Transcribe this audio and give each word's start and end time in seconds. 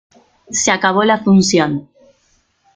Se 0.49 0.71
acabó 0.71 1.03
la 1.03 1.19
función. 1.19 1.87